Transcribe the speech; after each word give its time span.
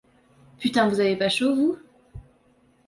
Putain 0.59 0.87
vous 0.89 0.99
avez 0.99 1.15
pas 1.15 1.29
chaud, 1.29 1.53
vous? 1.55 1.77